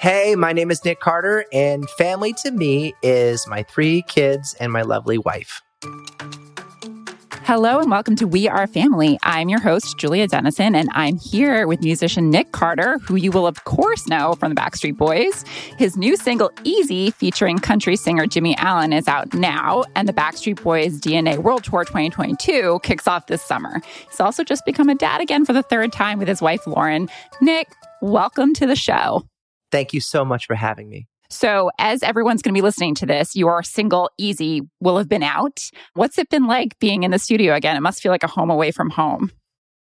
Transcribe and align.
Hey, 0.00 0.34
my 0.34 0.54
name 0.54 0.70
is 0.70 0.82
Nick 0.82 0.98
Carter, 1.00 1.44
and 1.52 1.86
family 1.90 2.32
to 2.42 2.50
me 2.52 2.94
is 3.02 3.46
my 3.46 3.62
three 3.64 4.00
kids 4.08 4.54
and 4.58 4.72
my 4.72 4.80
lovely 4.80 5.18
wife. 5.18 5.60
Hello 7.42 7.78
and 7.80 7.90
welcome 7.90 8.16
to 8.16 8.26
We 8.26 8.48
Are 8.48 8.66
Family. 8.66 9.18
I'm 9.24 9.50
your 9.50 9.60
host, 9.60 9.98
Julia 9.98 10.26
Dennison, 10.26 10.74
and 10.74 10.88
I'm 10.94 11.18
here 11.18 11.66
with 11.66 11.82
musician 11.82 12.30
Nick 12.30 12.52
Carter, 12.52 12.96
who 13.00 13.16
you 13.16 13.30
will, 13.30 13.46
of 13.46 13.64
course, 13.64 14.08
know 14.08 14.36
from 14.36 14.54
the 14.54 14.58
Backstreet 14.58 14.96
Boys. 14.96 15.44
His 15.76 15.98
new 15.98 16.16
single, 16.16 16.50
Easy, 16.64 17.10
featuring 17.10 17.58
country 17.58 17.94
singer 17.94 18.26
Jimmy 18.26 18.56
Allen, 18.56 18.94
is 18.94 19.06
out 19.06 19.34
now, 19.34 19.84
and 19.96 20.08
the 20.08 20.14
Backstreet 20.14 20.62
Boys 20.62 20.98
DNA 20.98 21.36
World 21.36 21.62
Tour 21.64 21.84
2022 21.84 22.80
kicks 22.82 23.06
off 23.06 23.26
this 23.26 23.42
summer. 23.42 23.82
He's 24.08 24.20
also 24.20 24.44
just 24.44 24.64
become 24.64 24.88
a 24.88 24.94
dad 24.94 25.20
again 25.20 25.44
for 25.44 25.52
the 25.52 25.62
third 25.62 25.92
time 25.92 26.18
with 26.18 26.28
his 26.28 26.40
wife, 26.40 26.66
Lauren. 26.66 27.10
Nick, 27.42 27.68
welcome 28.00 28.54
to 28.54 28.66
the 28.66 28.76
show. 28.76 29.26
Thank 29.70 29.92
you 29.92 30.00
so 30.00 30.24
much 30.24 30.46
for 30.46 30.54
having 30.54 30.88
me. 30.88 31.06
So, 31.32 31.70
as 31.78 32.02
everyone's 32.02 32.42
going 32.42 32.52
to 32.52 32.58
be 32.58 32.62
listening 32.62 32.96
to 32.96 33.06
this, 33.06 33.36
your 33.36 33.62
single 33.62 34.10
Easy 34.18 34.62
will 34.80 34.98
have 34.98 35.08
been 35.08 35.22
out. 35.22 35.60
What's 35.94 36.18
it 36.18 36.28
been 36.28 36.48
like 36.48 36.76
being 36.80 37.04
in 37.04 37.12
the 37.12 37.20
studio 37.20 37.54
again? 37.54 37.76
It 37.76 37.80
must 37.80 38.02
feel 38.02 38.10
like 38.10 38.24
a 38.24 38.28
home 38.28 38.50
away 38.50 38.72
from 38.72 38.90
home. 38.90 39.30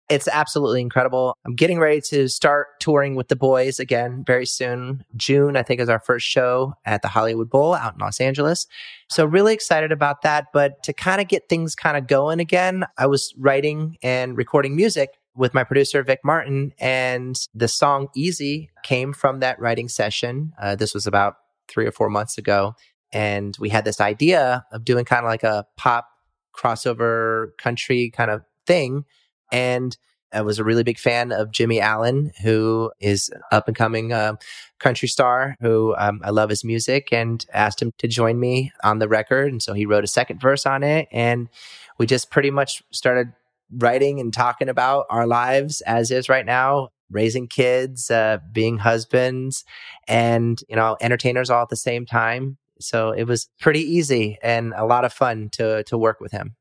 It's 0.08 0.28
absolutely 0.28 0.80
incredible. 0.80 1.36
I'm 1.44 1.54
getting 1.54 1.78
ready 1.78 2.00
to 2.00 2.28
start 2.28 2.80
touring 2.80 3.16
with 3.16 3.28
the 3.28 3.34
boys 3.36 3.80
again 3.80 4.22
very 4.24 4.46
soon. 4.46 5.04
June, 5.16 5.56
I 5.56 5.62
think, 5.62 5.80
is 5.80 5.88
our 5.88 5.98
first 5.98 6.26
show 6.26 6.74
at 6.84 7.02
the 7.02 7.08
Hollywood 7.08 7.50
Bowl 7.50 7.74
out 7.74 7.94
in 7.94 8.00
Los 8.00 8.20
Angeles. 8.20 8.66
So, 9.08 9.24
really 9.24 9.54
excited 9.54 9.92
about 9.92 10.22
that. 10.22 10.46
But 10.52 10.82
to 10.82 10.92
kind 10.92 11.20
of 11.20 11.28
get 11.28 11.48
things 11.48 11.76
kind 11.76 11.96
of 11.96 12.08
going 12.08 12.40
again, 12.40 12.86
I 12.98 13.06
was 13.06 13.32
writing 13.38 13.98
and 14.02 14.36
recording 14.36 14.74
music 14.74 15.10
with 15.36 15.54
my 15.54 15.64
producer, 15.64 16.02
Vic 16.02 16.20
Martin. 16.24 16.72
And 16.78 17.36
the 17.54 17.68
song 17.68 18.08
Easy 18.14 18.70
came 18.82 19.12
from 19.12 19.40
that 19.40 19.60
writing 19.60 19.88
session. 19.88 20.52
Uh, 20.60 20.76
this 20.76 20.94
was 20.94 21.06
about 21.06 21.36
three 21.68 21.86
or 21.86 21.92
four 21.92 22.08
months 22.08 22.38
ago. 22.38 22.74
And 23.12 23.56
we 23.60 23.68
had 23.68 23.84
this 23.84 24.00
idea 24.00 24.64
of 24.72 24.84
doing 24.84 25.04
kind 25.04 25.24
of 25.24 25.30
like 25.30 25.42
a 25.42 25.66
pop 25.76 26.08
crossover 26.56 27.56
country 27.58 28.10
kind 28.10 28.30
of 28.30 28.42
thing. 28.66 29.04
And 29.52 29.96
I 30.32 30.42
was 30.42 30.58
a 30.58 30.64
really 30.64 30.82
big 30.82 30.98
fan 30.98 31.32
of 31.32 31.52
Jimmy 31.52 31.80
Allen, 31.80 32.32
who 32.42 32.90
is 33.00 33.30
up 33.52 33.68
and 33.68 33.76
coming 33.76 34.12
uh, 34.12 34.34
country 34.78 35.08
star, 35.08 35.56
who 35.60 35.94
um, 35.96 36.20
I 36.24 36.30
love 36.30 36.50
his 36.50 36.64
music, 36.64 37.08
and 37.12 37.44
asked 37.52 37.80
him 37.80 37.92
to 37.98 38.08
join 38.08 38.40
me 38.40 38.72
on 38.82 38.98
the 38.98 39.08
record. 39.08 39.52
And 39.52 39.62
so 39.62 39.72
he 39.72 39.86
wrote 39.86 40.04
a 40.04 40.08
second 40.08 40.40
verse 40.40 40.66
on 40.66 40.82
it. 40.82 41.08
And 41.12 41.48
we 41.98 42.06
just 42.06 42.30
pretty 42.30 42.50
much 42.50 42.82
started 42.90 43.32
writing 43.70 44.20
and 44.20 44.32
talking 44.32 44.68
about 44.68 45.06
our 45.10 45.26
lives 45.26 45.80
as 45.82 46.10
is 46.10 46.28
right 46.28 46.46
now 46.46 46.88
raising 47.10 47.46
kids 47.46 48.10
uh, 48.10 48.38
being 48.52 48.78
husbands 48.78 49.64
and 50.08 50.60
you 50.68 50.76
know 50.76 50.96
entertainers 51.00 51.50
all 51.50 51.62
at 51.62 51.68
the 51.68 51.76
same 51.76 52.06
time. 52.06 52.58
So 52.80 53.10
it 53.10 53.24
was 53.24 53.48
pretty 53.60 53.80
easy 53.80 54.38
and 54.42 54.74
a 54.76 54.84
lot 54.84 55.04
of 55.04 55.12
fun 55.12 55.48
to 55.52 55.84
to 55.84 55.98
work 55.98 56.20
with 56.20 56.32
him. 56.32 56.56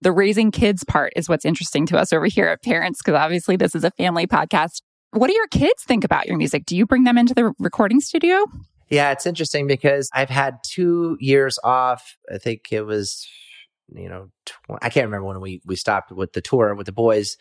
The 0.00 0.12
raising 0.12 0.50
kids 0.50 0.82
part 0.84 1.12
is 1.14 1.28
what's 1.28 1.44
interesting 1.44 1.86
to 1.86 1.98
us 1.98 2.12
over 2.12 2.26
here 2.26 2.48
at 2.48 2.62
parents 2.62 3.00
because 3.00 3.14
obviously 3.14 3.56
this 3.56 3.74
is 3.74 3.84
a 3.84 3.90
family 3.92 4.26
podcast. 4.26 4.82
What 5.12 5.28
do 5.28 5.34
your 5.34 5.46
kids 5.48 5.84
think 5.84 6.04
about 6.04 6.26
your 6.26 6.36
music? 6.36 6.64
Do 6.64 6.76
you 6.76 6.86
bring 6.86 7.04
them 7.04 7.18
into 7.18 7.34
the 7.34 7.52
recording 7.58 8.00
studio? 8.00 8.44
Yeah 8.90 9.10
it's 9.12 9.26
interesting 9.26 9.66
because 9.66 10.10
i've 10.12 10.28
had 10.28 10.58
two 10.64 11.16
years 11.20 11.58
off. 11.64 12.16
I 12.32 12.38
think 12.38 12.72
it 12.72 12.82
was 12.82 13.26
you 13.96 14.08
know, 14.08 14.30
tw- 14.46 14.78
I 14.80 14.88
can't 14.88 15.06
remember 15.06 15.26
when 15.26 15.40
we, 15.40 15.60
we 15.64 15.76
stopped 15.76 16.12
with 16.12 16.32
the 16.32 16.40
tour 16.40 16.74
with 16.74 16.86
the 16.86 16.92
boys. 16.92 17.36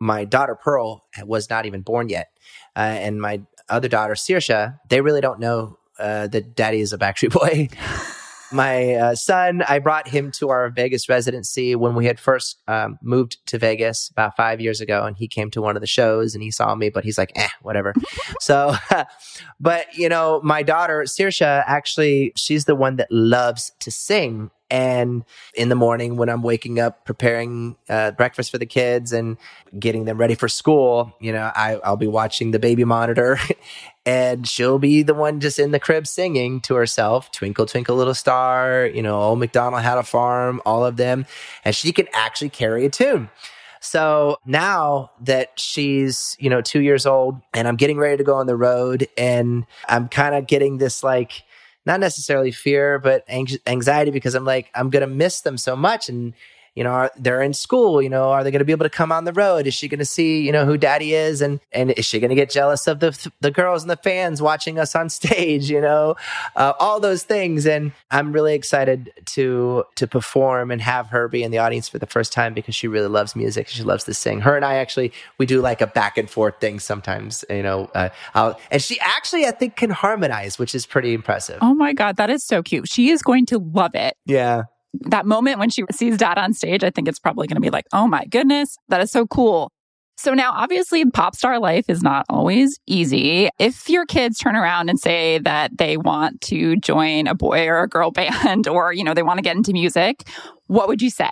My 0.00 0.24
daughter 0.24 0.54
Pearl 0.54 1.04
was 1.24 1.50
not 1.50 1.66
even 1.66 1.82
born 1.82 2.08
yet. 2.08 2.28
Uh, 2.76 2.80
and 2.80 3.20
my 3.20 3.42
other 3.68 3.88
daughter, 3.88 4.14
Saoirse, 4.14 4.78
they 4.88 5.00
really 5.00 5.20
don't 5.20 5.40
know 5.40 5.78
uh, 5.98 6.28
that 6.28 6.54
daddy 6.54 6.80
is 6.80 6.92
a 6.92 6.98
Backstreet 6.98 7.32
Boy. 7.32 7.68
my 8.52 8.94
uh, 8.94 9.14
son, 9.14 9.62
I 9.68 9.78
brought 9.78 10.08
him 10.08 10.30
to 10.32 10.48
our 10.50 10.70
Vegas 10.70 11.08
residency 11.08 11.74
when 11.74 11.94
we 11.94 12.06
had 12.06 12.18
first 12.18 12.62
um, 12.66 12.98
moved 13.02 13.44
to 13.46 13.58
Vegas 13.58 14.08
about 14.10 14.36
five 14.36 14.60
years 14.60 14.80
ago, 14.80 15.04
and 15.04 15.16
he 15.16 15.28
came 15.28 15.50
to 15.50 15.60
one 15.60 15.76
of 15.76 15.80
the 15.80 15.86
shows 15.86 16.34
and 16.34 16.42
he 16.42 16.50
saw 16.50 16.74
me, 16.74 16.88
but 16.88 17.04
he's 17.04 17.18
like, 17.18 17.32
eh, 17.36 17.48
whatever. 17.62 17.94
so, 18.40 18.74
but 19.60 19.92
you 19.94 20.08
know, 20.08 20.40
my 20.42 20.62
daughter 20.62 21.02
Saoirse, 21.02 21.64
actually, 21.66 22.32
she's 22.36 22.64
the 22.64 22.74
one 22.74 22.96
that 22.96 23.10
loves 23.10 23.72
to 23.80 23.90
sing. 23.90 24.50
And 24.70 25.24
in 25.54 25.70
the 25.70 25.74
morning, 25.74 26.16
when 26.16 26.28
I'm 26.28 26.42
waking 26.42 26.78
up, 26.78 27.04
preparing 27.04 27.76
uh, 27.88 28.10
breakfast 28.12 28.50
for 28.50 28.58
the 28.58 28.66
kids 28.66 29.12
and 29.12 29.38
getting 29.78 30.04
them 30.04 30.18
ready 30.18 30.34
for 30.34 30.48
school, 30.48 31.14
you 31.20 31.32
know, 31.32 31.50
I, 31.54 31.80
I'll 31.84 31.96
be 31.96 32.06
watching 32.06 32.50
the 32.50 32.58
baby 32.58 32.84
monitor 32.84 33.38
and 34.06 34.46
she'll 34.48 34.78
be 34.78 35.02
the 35.02 35.14
one 35.14 35.40
just 35.40 35.58
in 35.58 35.70
the 35.70 35.80
crib 35.80 36.06
singing 36.06 36.60
to 36.62 36.74
herself 36.74 37.30
twinkle 37.30 37.66
twinkle 37.66 37.94
little 37.94 38.14
star 38.14 38.86
you 38.86 39.02
know 39.02 39.20
old 39.20 39.38
mcdonald 39.38 39.82
had 39.82 39.98
a 39.98 40.02
farm 40.02 40.62
all 40.64 40.84
of 40.84 40.96
them. 40.96 41.26
And 41.64 41.74
she 41.74 41.92
can 41.92 42.06
actually 42.12 42.50
carry 42.50 42.84
a 42.84 42.90
tune. 42.90 43.30
So 43.80 44.38
now 44.44 45.10
that 45.20 45.58
she's 45.58 46.36
you 46.38 46.50
know 46.50 46.60
two 46.60 46.80
years 46.80 47.06
old 47.06 47.40
and 47.54 47.68
i'm 47.68 47.76
getting 47.76 47.98
ready 47.98 48.16
to 48.16 48.24
go 48.24 48.34
on 48.34 48.46
the 48.46 48.56
road 48.56 49.06
and 49.16 49.66
i'm 49.88 50.08
kind 50.08 50.34
of 50.34 50.46
getting 50.46 50.78
this 50.78 51.02
like 51.02 51.44
not 51.88 51.98
necessarily 51.98 52.52
fear 52.52 53.00
but 53.00 53.24
anxiety 53.66 54.12
because 54.12 54.36
i'm 54.36 54.44
like 54.44 54.70
i'm 54.74 54.90
gonna 54.90 55.06
miss 55.08 55.40
them 55.40 55.58
so 55.58 55.74
much 55.74 56.08
and 56.08 56.34
you 56.78 56.84
know, 56.84 56.90
are, 56.90 57.10
they're 57.16 57.42
in 57.42 57.54
school, 57.54 58.00
you 58.00 58.08
know, 58.08 58.30
are 58.30 58.44
they 58.44 58.52
going 58.52 58.60
to 58.60 58.64
be 58.64 58.70
able 58.70 58.84
to 58.84 58.90
come 58.90 59.10
on 59.10 59.24
the 59.24 59.32
road? 59.32 59.66
Is 59.66 59.74
she 59.74 59.88
going 59.88 59.98
to 59.98 60.04
see, 60.04 60.42
you 60.42 60.52
know, 60.52 60.64
who 60.64 60.78
daddy 60.78 61.12
is? 61.12 61.42
And, 61.42 61.58
and 61.72 61.90
is 61.90 62.04
she 62.04 62.20
going 62.20 62.28
to 62.28 62.36
get 62.36 62.50
jealous 62.50 62.86
of 62.86 63.00
the, 63.00 63.32
the 63.40 63.50
girls 63.50 63.82
and 63.82 63.90
the 63.90 63.96
fans 63.96 64.40
watching 64.40 64.78
us 64.78 64.94
on 64.94 65.08
stage, 65.18 65.68
you 65.68 65.80
know, 65.80 66.14
uh, 66.54 66.74
all 66.78 67.00
those 67.00 67.24
things. 67.24 67.66
And 67.66 67.90
I'm 68.12 68.32
really 68.32 68.54
excited 68.54 69.12
to, 69.26 69.86
to 69.96 70.06
perform 70.06 70.70
and 70.70 70.80
have 70.80 71.08
her 71.08 71.26
be 71.26 71.42
in 71.42 71.50
the 71.50 71.58
audience 71.58 71.88
for 71.88 71.98
the 71.98 72.06
first 72.06 72.32
time 72.32 72.54
because 72.54 72.76
she 72.76 72.86
really 72.86 73.08
loves 73.08 73.34
music. 73.34 73.66
She 73.66 73.82
loves 73.82 74.04
to 74.04 74.14
sing. 74.14 74.40
Her 74.42 74.54
and 74.54 74.64
I 74.64 74.74
actually, 74.74 75.12
we 75.36 75.46
do 75.46 75.60
like 75.60 75.80
a 75.80 75.88
back 75.88 76.16
and 76.16 76.30
forth 76.30 76.60
thing 76.60 76.78
sometimes, 76.78 77.44
you 77.50 77.64
know, 77.64 77.90
uh, 77.96 78.54
and 78.70 78.80
she 78.80 79.00
actually, 79.00 79.46
I 79.46 79.50
think 79.50 79.74
can 79.74 79.90
harmonize, 79.90 80.60
which 80.60 80.76
is 80.76 80.86
pretty 80.86 81.12
impressive. 81.12 81.58
Oh 81.60 81.74
my 81.74 81.92
God. 81.92 82.18
That 82.18 82.30
is 82.30 82.44
so 82.44 82.62
cute. 82.62 82.88
She 82.88 83.10
is 83.10 83.20
going 83.20 83.46
to 83.46 83.58
love 83.58 83.96
it. 83.96 84.16
Yeah 84.24 84.62
that 84.94 85.26
moment 85.26 85.58
when 85.58 85.70
she 85.70 85.84
sees 85.92 86.16
dad 86.16 86.38
on 86.38 86.52
stage, 86.52 86.82
I 86.82 86.90
think 86.90 87.08
it's 87.08 87.18
probably 87.18 87.46
going 87.46 87.56
to 87.56 87.60
be 87.60 87.70
like, 87.70 87.86
oh 87.92 88.06
my 88.06 88.24
goodness, 88.26 88.76
that 88.88 89.00
is 89.00 89.10
so 89.10 89.26
cool. 89.26 89.70
So 90.16 90.34
now, 90.34 90.52
obviously, 90.52 91.04
pop 91.04 91.36
star 91.36 91.60
life 91.60 91.84
is 91.88 92.02
not 92.02 92.26
always 92.28 92.80
easy. 92.88 93.48
If 93.60 93.88
your 93.88 94.04
kids 94.04 94.36
turn 94.36 94.56
around 94.56 94.88
and 94.88 94.98
say 94.98 95.38
that 95.38 95.78
they 95.78 95.96
want 95.96 96.40
to 96.42 96.74
join 96.76 97.28
a 97.28 97.36
boy 97.36 97.68
or 97.68 97.82
a 97.84 97.88
girl 97.88 98.10
band 98.12 98.66
or, 98.66 98.92
you 98.92 99.04
know, 99.04 99.14
they 99.14 99.22
want 99.22 99.38
to 99.38 99.42
get 99.42 99.56
into 99.56 99.72
music, 99.72 100.28
what 100.66 100.88
would 100.88 101.00
you 101.00 101.10
say? 101.10 101.30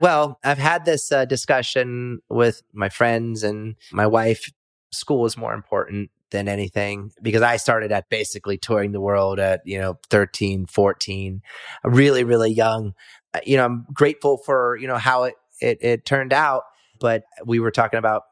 Well, 0.00 0.38
I've 0.42 0.56
had 0.56 0.86
this 0.86 1.12
uh, 1.12 1.26
discussion 1.26 2.20
with 2.30 2.62
my 2.72 2.88
friends 2.88 3.42
and 3.42 3.76
my 3.92 4.06
wife. 4.06 4.50
School 4.92 5.26
is 5.26 5.36
more 5.36 5.52
important 5.52 6.10
than 6.30 6.48
anything 6.48 7.12
because 7.22 7.42
I 7.42 7.56
started 7.56 7.92
at 7.92 8.08
basically 8.08 8.58
touring 8.58 8.92
the 8.92 9.00
world 9.00 9.38
at, 9.38 9.60
you 9.64 9.78
know, 9.78 9.98
13, 10.10 10.66
14, 10.66 11.42
really, 11.84 12.24
really 12.24 12.52
young. 12.52 12.94
Uh, 13.34 13.40
you 13.44 13.56
know, 13.56 13.64
I'm 13.64 13.86
grateful 13.92 14.38
for, 14.38 14.76
you 14.76 14.86
know, 14.86 14.96
how 14.96 15.24
it, 15.24 15.34
it, 15.60 15.78
it 15.82 16.04
turned 16.04 16.32
out, 16.32 16.62
but 17.00 17.24
we 17.44 17.60
were 17.60 17.70
talking 17.70 17.98
about 17.98 18.22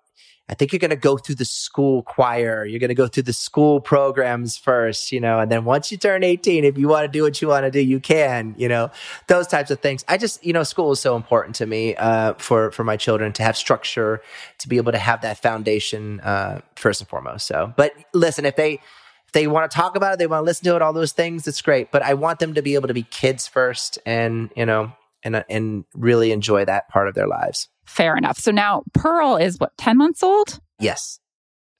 I 0.50 0.54
think 0.54 0.72
you're 0.72 0.78
going 0.78 0.90
to 0.90 0.96
go 0.96 1.18
through 1.18 1.34
the 1.34 1.44
school 1.44 2.02
choir. 2.02 2.64
You're 2.64 2.80
going 2.80 2.88
to 2.88 2.94
go 2.94 3.06
through 3.06 3.24
the 3.24 3.34
school 3.34 3.80
programs 3.80 4.56
first, 4.56 5.12
you 5.12 5.20
know, 5.20 5.40
and 5.40 5.52
then 5.52 5.64
once 5.64 5.92
you 5.92 5.98
turn 5.98 6.24
18, 6.24 6.64
if 6.64 6.78
you 6.78 6.88
want 6.88 7.04
to 7.04 7.08
do 7.08 7.22
what 7.22 7.42
you 7.42 7.48
want 7.48 7.64
to 7.64 7.70
do, 7.70 7.80
you 7.80 8.00
can, 8.00 8.54
you 8.56 8.68
know, 8.68 8.90
those 9.26 9.46
types 9.46 9.70
of 9.70 9.80
things. 9.80 10.04
I 10.08 10.16
just, 10.16 10.44
you 10.44 10.54
know, 10.54 10.62
school 10.62 10.90
is 10.92 11.00
so 11.00 11.16
important 11.16 11.56
to 11.56 11.66
me, 11.66 11.94
uh, 11.96 12.32
for, 12.34 12.70
for 12.70 12.82
my 12.82 12.96
children 12.96 13.32
to 13.34 13.42
have 13.42 13.58
structure, 13.58 14.22
to 14.58 14.68
be 14.68 14.78
able 14.78 14.92
to 14.92 14.98
have 14.98 15.20
that 15.20 15.42
foundation, 15.42 16.20
uh, 16.20 16.62
first 16.76 17.02
and 17.02 17.08
foremost. 17.08 17.46
So, 17.46 17.74
but 17.76 17.92
listen, 18.14 18.46
if 18.46 18.56
they, 18.56 18.80
if 19.26 19.32
they 19.32 19.46
want 19.46 19.70
to 19.70 19.76
talk 19.76 19.96
about 19.96 20.14
it, 20.14 20.18
they 20.18 20.26
want 20.26 20.40
to 20.40 20.44
listen 20.46 20.64
to 20.64 20.76
it, 20.76 20.80
all 20.80 20.94
those 20.94 21.12
things, 21.12 21.46
it's 21.46 21.60
great. 21.60 21.90
But 21.90 22.02
I 22.02 22.14
want 22.14 22.38
them 22.38 22.54
to 22.54 22.62
be 22.62 22.74
able 22.74 22.88
to 22.88 22.94
be 22.94 23.02
kids 23.02 23.46
first 23.46 23.98
and, 24.06 24.50
you 24.56 24.64
know, 24.64 24.92
and, 25.22 25.44
and 25.48 25.84
really 25.94 26.32
enjoy 26.32 26.64
that 26.64 26.88
part 26.88 27.08
of 27.08 27.14
their 27.14 27.26
lives. 27.26 27.68
Fair 27.86 28.16
enough. 28.16 28.38
So 28.38 28.50
now 28.50 28.82
Pearl 28.92 29.36
is 29.36 29.58
what, 29.58 29.76
10 29.78 29.96
months 29.96 30.22
old? 30.22 30.60
Yes. 30.78 31.18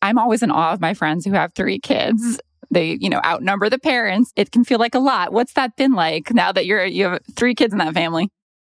I'm 0.03 0.19
always 0.19 0.43
in 0.43 0.51
awe 0.51 0.73
of 0.73 0.81
my 0.81 0.95
friends 0.95 1.25
who 1.25 1.33
have 1.33 1.53
three 1.55 1.79
kids. 1.79 2.41
They, 2.71 2.97
you 3.01 3.09
know, 3.09 3.21
outnumber 3.25 3.71
the 3.71 3.79
parents. 3.79 4.33
It 4.37 4.53
can 4.53 4.65
feel 4.65 4.79
like 4.79 4.95
a 4.95 5.01
lot. 5.01 5.33
What's 5.33 5.55
that 5.55 5.77
been 5.77 5.93
like 5.93 6.33
now 6.33 6.53
that 6.53 6.67
you're 6.67 6.85
you 6.85 7.05
have 7.05 7.21
three 7.35 7.55
kids 7.55 7.73
in 7.73 7.79
that 7.79 7.95
family? 7.95 8.29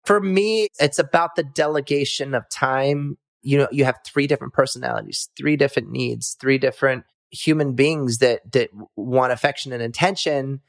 For 0.05 0.19
me, 0.19 0.69
it's 0.79 0.97
about 0.97 1.35
the 1.35 1.43
delegation 1.43 2.33
of 2.33 2.49
time. 2.49 3.17
You 3.43 3.59
know, 3.59 3.67
you 3.71 3.85
have 3.85 3.99
three 4.05 4.27
different 4.27 4.53
personalities, 4.53 5.29
three 5.37 5.57
different 5.57 5.91
needs, 5.91 6.37
three 6.39 6.57
different 6.57 7.03
human 7.31 7.73
beings 7.73 8.19
that 8.19 8.49
that 8.53 8.69
want 8.95 9.33
affection 9.33 9.73
and 9.73 9.83
attention 9.83 10.61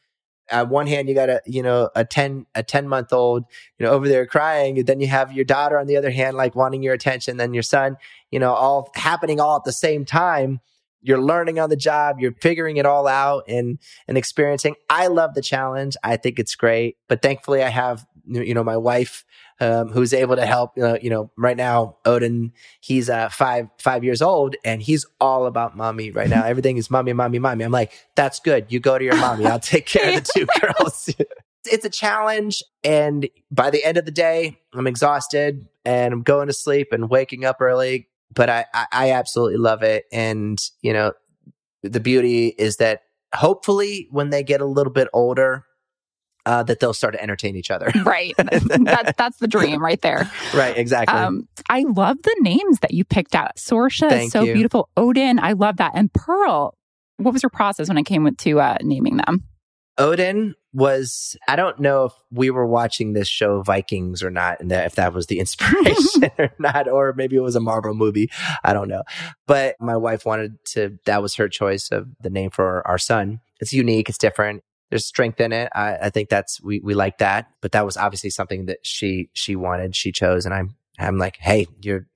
on 0.51 0.69
one 0.69 0.87
hand 0.87 1.09
you 1.09 1.15
got 1.15 1.29
a 1.29 1.41
you 1.47 1.63
know 1.63 1.89
a 1.95 2.05
10 2.05 2.47
a 2.55 2.63
10 2.63 2.89
month 2.89 3.13
old 3.13 3.45
you 3.79 3.87
know 3.87 3.93
over 3.93 4.09
there 4.09 4.27
crying 4.27 4.79
and 4.79 4.87
then 4.87 5.01
you 5.01 5.07
have 5.07 5.33
your 5.33 5.45
daughter 5.45 5.79
on 5.79 5.87
the 5.87 5.97
other 5.97 6.11
hand 6.11 6.37
like 6.37 6.55
wanting 6.55 6.83
your 6.83 6.95
attention 6.95 7.37
then 7.37 7.55
your 7.55 7.63
son 7.63 7.97
you 8.31 8.39
know 8.39 8.53
all 8.53 8.91
happening 8.95 9.41
all 9.41 9.57
at 9.57 9.65
the 9.65 9.73
same 9.73 10.05
time. 10.05 10.61
You're 11.05 11.21
learning 11.21 11.59
on 11.59 11.69
the 11.69 11.77
job 11.77 12.21
you're 12.21 12.35
figuring 12.41 12.77
it 12.77 12.87
all 12.87 13.09
out 13.09 13.45
and 13.49 13.79
and 14.07 14.17
experiencing. 14.17 14.77
I 14.89 15.09
love 15.09 15.35
the 15.35 15.43
challenge. 15.43 15.97
I 16.05 16.17
think 16.17 16.39
it's 16.39 16.55
great 16.55 16.97
but 17.09 17.23
thankfully 17.23 17.63
i 17.63 17.69
have 17.69 18.07
you 18.27 18.55
know 18.55 18.65
my 18.65 18.77
wife 18.77 19.25
um, 19.61 19.89
who's 19.89 20.13
able 20.13 20.37
to 20.37 20.47
help. 20.47 20.73
Uh, 20.79 20.99
you 21.01 21.11
know, 21.11 21.31
right 21.37 21.57
now 21.57 21.97
Odin, 22.05 22.53
he's 22.81 23.09
uh, 23.09 23.29
five 23.29 23.69
five 23.79 24.05
years 24.05 24.23
old, 24.23 24.57
and 24.65 24.83
he's 24.83 25.07
all 25.21 25.47
about 25.47 25.77
mommy 25.77 26.11
right 26.11 26.29
now. 26.29 26.45
Everything 26.45 26.77
is 26.77 26.91
mommy, 26.91 27.13
mommy, 27.13 27.39
mommy. 27.39 27.65
I'm 27.65 27.73
like, 27.73 27.93
that's 28.15 28.41
good. 28.41 28.67
You 28.71 28.81
go 28.81 28.99
to 28.99 29.05
your 29.05 29.17
mommy. 29.17 29.47
I'll 29.47 29.61
take 29.61 29.87
care 29.87 30.17
of 30.17 30.25
the 30.25 30.31
two 30.35 30.47
girls. 30.61 31.15
it's 31.65 31.85
a 31.85 31.91
challenge, 31.91 32.63
and 32.83 33.29
by 33.51 33.71
the 33.71 33.85
end 33.85 33.99
of 33.99 34.05
the 34.05 34.11
day, 34.11 34.59
I'm 34.75 34.87
exhausted 34.87 35.67
and 35.85 36.15
I'm 36.15 36.23
going 36.23 36.47
to 36.47 36.53
sleep 36.53 36.89
and 36.93 37.11
waking 37.11 37.45
up 37.45 37.61
early. 37.61 38.09
But 38.35 38.49
I, 38.49 38.65
I, 38.73 38.87
I 38.93 39.11
absolutely 39.13 39.59
love 39.59 39.83
it, 39.83 40.07
and 40.13 40.61
you 40.81 40.93
know, 40.93 41.13
the 41.83 42.01
beauty 42.01 42.49
is 42.59 42.77
that 42.77 43.03
hopefully 43.35 44.09
when 44.11 44.31
they 44.31 44.43
get 44.43 44.61
a 44.61 44.67
little 44.67 44.93
bit 44.93 45.09
older 45.13 45.65
uh, 46.47 46.63
that 46.65 46.81
they'll 46.81 46.95
start 46.95 47.15
to 47.15 47.23
entertain 47.23 47.57
each 47.57 47.71
other. 47.71 47.91
Right. 48.03 48.35
that, 48.37 49.15
that's 49.17 49.39
the 49.39 49.47
dream 49.49 49.83
right 49.83 50.01
there. 50.03 50.31
Right, 50.55 50.77
exactly. 50.77 51.17
Um, 51.17 51.49
I 51.71 51.85
love 51.89 52.19
the 52.23 52.37
names 52.41 52.81
that 52.81 52.93
you 52.93 53.05
picked 53.05 53.35
out. 53.35 53.57
Saoirse 53.57 54.01
Thank 54.09 54.27
is 54.27 54.33
so 54.33 54.43
you. 54.43 54.53
beautiful. 54.53 54.91
Odin, 54.97 55.39
I 55.39 55.53
love 55.53 55.79
that. 55.79 55.93
And 55.95 56.13
Pearl, 56.13 56.77
what 57.17 57.33
was 57.33 57.43
your 57.43 57.51
process 57.51 57.89
when 57.89 57.97
it 57.97 58.03
came 58.03 58.35
to 58.35 58.61
uh, 58.61 58.77
naming 58.83 59.17
them? 59.17 59.45
Odin 59.99 60.55
was, 60.75 61.37
I 61.49 61.57
don't 61.57 61.79
know 61.79 62.07
if 62.07 62.13
we 62.31 62.51
were 62.51 62.67
watching 62.67 63.13
this 63.13 63.29
show 63.29 63.63
Vikings 63.63 64.23
or 64.23 64.31
not, 64.31 64.61
and 64.61 64.71
if 64.73 64.97
that 64.97 65.15
was 65.15 65.27
the 65.27 65.39
inspiration 65.41 66.31
or 66.39 66.51
not, 66.59 66.89
or 66.89 67.15
maybe 67.17 67.37
it 67.37 67.43
was 67.43 67.57
a 67.57 67.61
Marvel 67.61 67.95
movie. 67.95 68.31
I 68.65 68.73
don't 68.73 68.89
know. 68.89 69.05
But 69.47 69.77
my 69.81 69.97
wife 69.97 70.27
wanted 70.27 70.63
to, 70.73 70.99
that 71.07 71.23
was 71.23 71.37
her 71.37 71.49
choice 71.49 71.91
of 71.91 72.09
the 72.21 72.31
name 72.31 72.51
for 72.51 72.87
our 72.87 72.99
son. 72.99 73.41
It's 73.61 73.73
unique, 73.73 74.09
it's 74.09 74.19
different 74.19 74.65
there's 74.93 75.07
strength 75.07 75.41
in 75.41 75.55
it. 75.55 75.71
I, 75.75 75.97
I 76.03 76.11
think 76.11 76.29
that's 76.29 76.63
we 76.63 76.79
we 76.81 76.93
like 76.93 77.17
that. 77.17 77.51
But 77.63 77.73
that 77.73 77.87
was 77.87 77.97
obviously 77.97 78.29
something 78.29 78.67
that 78.67 78.81
she 78.83 79.31
she 79.33 79.57
wanted, 79.57 79.97
she 79.97 80.13
chose, 80.13 80.45
and 80.45 80.53
I'm 80.53 80.77
I'm 80.99 81.17
like, 81.17 81.39
hey, 81.39 81.67
you're 81.81 82.07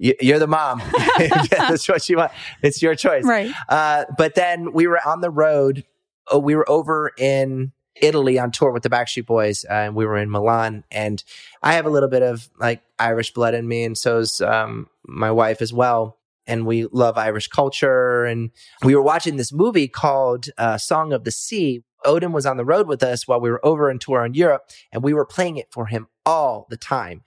you're 0.00 0.40
the 0.40 0.48
mom. 0.48 0.82
that's 1.50 1.88
what 1.88 2.08
you 2.08 2.16
want. 2.16 2.32
It's 2.62 2.82
your 2.82 2.96
choice. 2.96 3.22
Right. 3.22 3.52
Uh, 3.68 4.06
but 4.18 4.34
then 4.34 4.72
we 4.72 4.88
were 4.88 4.98
on 5.06 5.20
the 5.20 5.30
road. 5.30 5.84
Oh, 6.28 6.40
we 6.40 6.56
were 6.56 6.68
over 6.68 7.12
in 7.16 7.70
Italy 7.94 8.40
on 8.40 8.50
tour 8.50 8.72
with 8.72 8.82
the 8.82 8.90
Backstreet 8.90 9.26
Boys, 9.26 9.64
uh, 9.70 9.74
and 9.74 9.94
we 9.94 10.04
were 10.04 10.16
in 10.16 10.28
Milan. 10.28 10.82
And 10.90 11.22
I 11.62 11.74
have 11.74 11.86
a 11.86 11.90
little 11.90 12.08
bit 12.08 12.22
of 12.24 12.48
like 12.58 12.82
Irish 12.98 13.34
blood 13.34 13.54
in 13.54 13.68
me, 13.68 13.84
and 13.84 13.96
so's 13.96 14.40
um, 14.40 14.88
my 15.06 15.30
wife 15.30 15.62
as 15.62 15.72
well. 15.72 16.18
And 16.48 16.66
we 16.66 16.86
love 16.86 17.18
Irish 17.18 17.46
culture. 17.46 18.24
And 18.24 18.50
we 18.82 18.96
were 18.96 19.02
watching 19.02 19.36
this 19.36 19.52
movie 19.52 19.88
called 19.88 20.46
uh, 20.58 20.78
Song 20.78 21.12
of 21.12 21.22
the 21.22 21.30
Sea, 21.30 21.84
Odin 22.06 22.32
was 22.32 22.46
on 22.46 22.56
the 22.56 22.64
road 22.64 22.86
with 22.86 23.02
us 23.02 23.26
while 23.26 23.40
we 23.40 23.50
were 23.50 23.64
over 23.64 23.90
in 23.90 23.98
tour 23.98 24.24
in 24.24 24.34
Europe, 24.34 24.70
and 24.92 25.02
we 25.02 25.12
were 25.12 25.26
playing 25.26 25.56
it 25.56 25.68
for 25.70 25.86
him 25.86 26.06
all 26.24 26.66
the 26.70 26.76
time. 26.76 27.22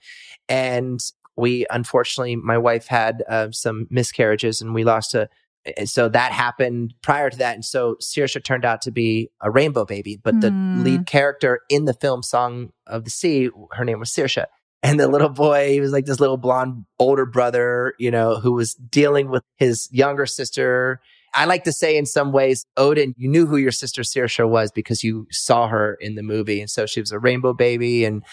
And 0.48 1.00
we, 1.36 1.66
unfortunately, 1.70 2.36
my 2.36 2.58
wife 2.58 2.86
had 2.86 3.22
uh, 3.28 3.50
some 3.52 3.86
miscarriages, 3.90 4.60
and 4.60 4.74
we 4.74 4.84
lost 4.84 5.14
a. 5.14 5.28
And 5.76 5.90
so 5.90 6.08
that 6.08 6.32
happened 6.32 6.94
prior 7.02 7.28
to 7.28 7.36
that, 7.36 7.54
and 7.54 7.64
so 7.64 7.96
Saoirse 8.00 8.42
turned 8.42 8.64
out 8.64 8.80
to 8.82 8.90
be 8.90 9.30
a 9.42 9.50
rainbow 9.50 9.84
baby. 9.84 10.16
But 10.16 10.40
the 10.40 10.48
mm. 10.48 10.82
lead 10.82 11.06
character 11.06 11.60
in 11.68 11.84
the 11.84 11.92
film 11.92 12.22
"Song 12.22 12.72
of 12.86 13.04
the 13.04 13.10
Sea," 13.10 13.50
her 13.72 13.84
name 13.84 14.00
was 14.00 14.10
Saoirse. 14.10 14.46
And 14.82 14.98
the 14.98 15.08
little 15.08 15.28
boy, 15.28 15.72
he 15.72 15.80
was 15.80 15.92
like 15.92 16.06
this 16.06 16.20
little 16.20 16.38
blonde 16.38 16.86
older 16.98 17.26
brother, 17.26 17.92
you 17.98 18.10
know, 18.10 18.36
who 18.36 18.52
was 18.52 18.74
dealing 18.74 19.28
with 19.28 19.42
his 19.58 19.88
younger 19.92 20.24
sister 20.24 21.00
I 21.34 21.44
like 21.44 21.64
to 21.64 21.72
say 21.72 21.96
in 21.96 22.06
some 22.06 22.32
ways, 22.32 22.66
Odin, 22.76 23.14
you 23.16 23.28
knew 23.28 23.46
who 23.46 23.56
your 23.56 23.70
sister 23.70 24.02
Saoirse 24.02 24.48
was 24.48 24.72
because 24.72 25.04
you 25.04 25.26
saw 25.30 25.68
her 25.68 25.96
in 26.00 26.14
the 26.14 26.22
movie. 26.22 26.60
And 26.60 26.68
so 26.68 26.86
she 26.86 27.00
was 27.00 27.12
a 27.12 27.18
rainbow 27.18 27.52
baby. 27.52 28.04
And, 28.04 28.24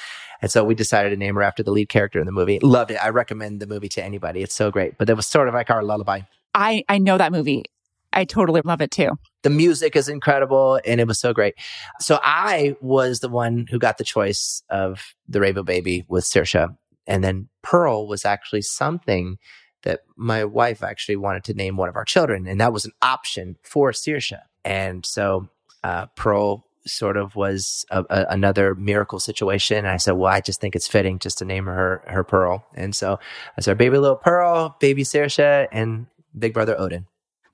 and 0.42 0.52
so 0.52 0.64
we 0.64 0.76
decided 0.76 1.12
to 1.12 1.18
name 1.18 1.36
her 1.36 1.44
after 1.44 1.64
the 1.64 1.72
lead 1.72 1.90
character 1.90 2.20
in 2.20 2.26
the 2.26 2.32
movie. 2.32 2.60
Loved 2.60 2.92
it. 2.92 2.96
I 2.96 3.10
recommend 3.10 3.60
the 3.60 3.68
movie 3.68 3.90
to 3.90 4.04
anybody. 4.04 4.42
It's 4.42 4.56
so 4.56 4.72
great. 4.72 4.98
But 4.98 5.10
it 5.10 5.16
was 5.16 5.28
sort 5.28 5.48
of 5.48 5.54
like 5.54 5.70
our 5.70 5.84
lullaby. 5.84 6.22
I, 6.54 6.84
I 6.90 6.98
know 6.98 7.18
that 7.18 7.32
movie. 7.32 7.66
I 8.14 8.26
totally 8.26 8.62
love 8.64 8.82
it 8.82 8.90
too. 8.90 9.12
The 9.44 9.50
music 9.52 9.96
is 9.96 10.10
incredible 10.10 10.80
and 10.86 11.00
it 11.00 11.08
was 11.08 11.20
so 11.20 11.34
great. 11.34 11.54
So 12.00 12.20
I 12.24 12.76
was 12.82 13.20
the 13.20 13.30
one 13.30 13.68
who 13.70 13.78
got 13.78 13.98
the 14.00 14.04
choice 14.04 14.64
of 14.70 15.14
the 15.28 15.40
Rainbow 15.40 15.64
Baby 15.64 16.04
with 16.08 16.24
Saoirse. 16.24 16.76
And 17.06 17.24
then 17.24 17.48
Pearl 17.62 18.08
was 18.08 18.26
actually 18.26 18.64
something 18.64 19.38
that 19.84 20.02
my 20.16 20.44
wife 20.44 20.84
actually 20.84 21.16
wanted 21.16 21.44
to 21.46 21.54
name 21.54 21.78
one 21.78 21.90
of 21.90 21.96
our 21.96 22.06
children, 22.06 22.48
and 22.48 22.60
that 22.60 22.74
was 22.74 22.86
an 22.86 22.92
option 23.02 23.58
for 23.64 23.92
Saoirse. 23.92 24.40
And 24.66 25.06
so 25.06 25.50
uh, 25.84 26.08
Pearl 26.16 26.66
sort 26.86 27.18
of 27.18 27.36
was 27.36 27.86
a, 27.90 28.04
a, 28.10 28.26
another 28.30 28.76
miracle 28.76 29.20
situation. 29.20 29.78
And 29.78 29.88
I 29.88 29.98
said, 29.98 30.14
well, 30.14 30.32
I 30.32 30.42
just 30.42 30.62
think 30.62 30.76
it's 30.76 30.88
fitting 30.88 31.20
just 31.20 31.38
to 31.40 31.46
name 31.46 31.66
her 31.66 32.02
her 32.08 32.24
Pearl. 32.24 32.66
And 32.74 32.96
so 32.96 33.20
I 33.58 33.62
said, 33.62 33.78
baby 33.78 33.98
little 33.98 34.16
Pearl, 34.16 34.76
baby 34.80 35.04
Saoirse, 35.04 35.68
and 35.72 36.08
big 36.38 36.54
brother 36.54 36.80
Odin. 36.80 37.06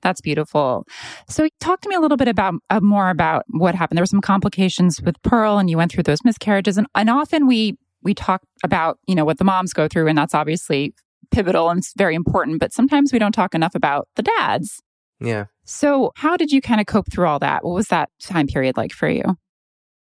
That's 0.02 0.20
beautiful. 0.20 0.86
So, 1.28 1.48
talk 1.60 1.80
to 1.80 1.88
me 1.88 1.94
a 1.94 2.00
little 2.00 2.18
bit 2.18 2.28
about 2.28 2.54
uh, 2.68 2.80
more 2.80 3.08
about 3.08 3.44
what 3.48 3.74
happened. 3.74 3.96
There 3.96 4.02
were 4.02 4.06
some 4.06 4.20
complications 4.20 5.00
with 5.00 5.20
Pearl, 5.22 5.56
and 5.56 5.70
you 5.70 5.78
went 5.78 5.90
through 5.90 6.02
those 6.02 6.22
miscarriages. 6.22 6.76
And, 6.76 6.86
and 6.94 7.08
often 7.08 7.46
we 7.46 7.78
we 8.02 8.12
talk 8.12 8.42
about 8.62 8.98
you 9.06 9.14
know 9.14 9.24
what 9.24 9.38
the 9.38 9.44
moms 9.44 9.72
go 9.72 9.88
through, 9.88 10.08
and 10.08 10.18
that's 10.18 10.34
obviously 10.34 10.94
pivotal 11.30 11.70
and 11.70 11.82
very 11.96 12.14
important, 12.14 12.60
but 12.60 12.72
sometimes 12.72 13.12
we 13.12 13.18
don't 13.18 13.32
talk 13.32 13.54
enough 13.54 13.74
about 13.74 14.08
the 14.16 14.22
dads. 14.22 14.82
Yeah. 15.20 15.46
So, 15.64 16.12
how 16.16 16.36
did 16.36 16.50
you 16.50 16.60
kind 16.60 16.80
of 16.80 16.86
cope 16.86 17.10
through 17.10 17.26
all 17.26 17.38
that? 17.38 17.64
What 17.64 17.74
was 17.74 17.88
that 17.88 18.10
time 18.20 18.46
period 18.46 18.76
like 18.76 18.92
for 18.92 19.08
you? 19.08 19.22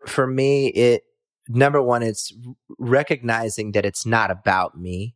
For 0.05 0.25
me, 0.27 0.67
it 0.67 1.03
number 1.48 1.82
one, 1.82 2.03
it's 2.03 2.34
recognizing 2.77 3.74
that 3.74 3.86
it's 3.86 4.05
not 4.05 4.32
about 4.32 4.79
me, 4.79 5.15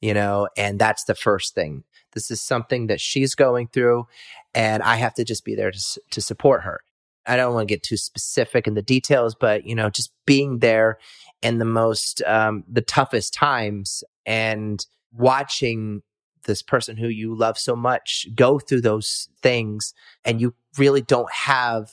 you 0.00 0.14
know, 0.14 0.48
and 0.56 0.78
that's 0.78 1.04
the 1.04 1.14
first 1.14 1.54
thing. 1.54 1.84
This 2.12 2.30
is 2.30 2.40
something 2.40 2.86
that 2.86 3.00
she's 3.00 3.34
going 3.34 3.68
through, 3.68 4.06
and 4.54 4.82
I 4.82 4.96
have 4.96 5.14
to 5.14 5.24
just 5.24 5.44
be 5.44 5.54
there 5.54 5.70
to, 5.70 6.00
to 6.10 6.20
support 6.20 6.62
her. 6.62 6.80
I 7.26 7.36
don't 7.36 7.52
want 7.52 7.68
to 7.68 7.74
get 7.74 7.82
too 7.82 7.98
specific 7.98 8.66
in 8.66 8.74
the 8.74 8.82
details, 8.82 9.36
but 9.38 9.66
you 9.66 9.74
know, 9.74 9.90
just 9.90 10.12
being 10.24 10.60
there 10.60 10.98
in 11.42 11.58
the 11.58 11.64
most, 11.64 12.22
um, 12.26 12.64
the 12.66 12.80
toughest 12.80 13.34
times 13.34 14.02
and 14.24 14.84
watching 15.12 16.02
this 16.44 16.62
person 16.62 16.96
who 16.96 17.08
you 17.08 17.34
love 17.34 17.58
so 17.58 17.74
much 17.76 18.26
go 18.34 18.58
through 18.58 18.80
those 18.80 19.28
things 19.42 19.92
and 20.24 20.40
you 20.40 20.54
really 20.78 21.02
don't 21.02 21.30
have 21.32 21.92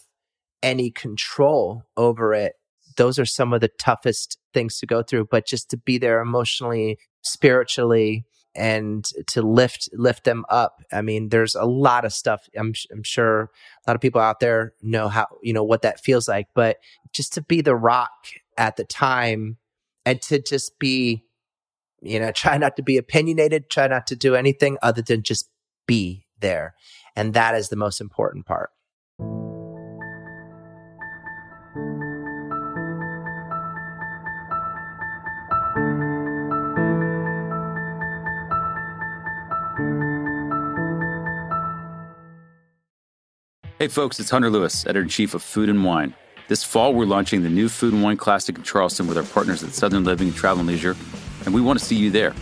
any 0.61 0.89
control 0.91 1.83
over 1.97 2.33
it 2.33 2.55
those 2.95 3.19
are 3.19 3.25
some 3.25 3.53
of 3.53 3.61
the 3.61 3.67
toughest 3.67 4.37
things 4.53 4.79
to 4.79 4.85
go 4.85 5.03
through. 5.03 5.25
But 5.25 5.45
just 5.45 5.69
to 5.71 5.77
be 5.77 5.97
there 5.97 6.21
emotionally 6.21 6.97
spiritually 7.21 8.25
and 8.57 9.05
to 9.27 9.41
lift 9.41 9.89
lift 9.91 10.23
them 10.23 10.45
up 10.47 10.81
i 10.93 11.01
mean 11.01 11.27
there's 11.27 11.55
a 11.55 11.65
lot 11.65 12.05
of 12.05 12.13
stuff. 12.13 12.47
I'm 12.57 12.73
i'm 12.91 13.03
sure 13.03 13.41
a 13.85 13.89
lot 13.89 13.95
of 13.95 14.01
people 14.01 14.21
out 14.21 14.39
there 14.39 14.73
know 14.81 15.09
how 15.09 15.27
you 15.43 15.51
know 15.51 15.63
what 15.63 15.81
that 15.81 15.99
feels 15.99 16.27
like. 16.27 16.47
But 16.53 16.77
just 17.11 17.33
to 17.33 17.41
be 17.41 17.61
the 17.61 17.75
rock 17.75 18.11
at 18.57 18.77
the 18.77 18.85
time 18.85 19.57
and 20.05 20.21
to 20.23 20.41
just 20.41 20.79
be 20.79 21.25
you 22.05 22.19
know, 22.19 22.31
try 22.31 22.57
not 22.57 22.75
to 22.77 22.83
be 22.83 22.97
opinionated, 22.97 23.69
try 23.69 23.87
not 23.87 24.07
to 24.07 24.15
do 24.15 24.35
anything 24.35 24.77
other 24.81 25.01
than 25.01 25.23
just 25.23 25.49
be 25.87 26.25
there. 26.39 26.75
And 27.15 27.33
that 27.33 27.55
is 27.55 27.69
the 27.69 27.75
most 27.75 27.99
important 27.99 28.45
part. 28.45 28.69
Hey 43.77 43.89
folks, 43.89 44.19
it's 44.19 44.29
Hunter 44.29 44.49
Lewis, 44.49 44.85
editor 44.85 45.01
in 45.01 45.09
chief 45.09 45.33
of 45.33 45.43
Food 45.43 45.69
and 45.69 45.83
Wine. 45.83 46.15
This 46.47 46.63
fall, 46.63 46.93
we're 46.93 47.05
launching 47.05 47.43
the 47.43 47.49
new 47.49 47.69
Food 47.69 47.93
and 47.93 48.01
Wine 48.01 48.17
Classic 48.17 48.57
in 48.57 48.63
Charleston 48.63 49.05
with 49.07 49.17
our 49.17 49.23
partners 49.23 49.63
at 49.63 49.73
Southern 49.73 50.03
Living 50.03 50.31
Travel 50.33 50.61
and 50.61 50.69
Leisure 50.69 50.95
and 51.45 51.53
we 51.53 51.61
want 51.61 51.79
to 51.79 51.85
see 51.85 51.95
you 51.95 52.11
there. 52.11 52.33